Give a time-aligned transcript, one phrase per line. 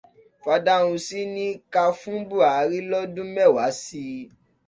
[0.43, 4.19] Fádáhùnsi ní ká fún Bùhárí lọ́dún mẹ́wàá síi